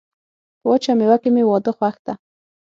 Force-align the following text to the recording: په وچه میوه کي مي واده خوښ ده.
په 0.59 0.65
وچه 0.71 0.91
میوه 0.99 1.17
کي 1.23 1.29
مي 1.35 1.43
واده 1.45 1.71
خوښ 1.77 1.95
ده. 2.05 2.13